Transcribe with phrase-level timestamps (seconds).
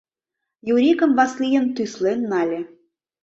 [0.73, 2.61] Юрикым, Васлийым тӱслен нале.